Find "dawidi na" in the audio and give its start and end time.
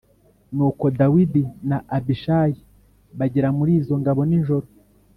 0.99-1.77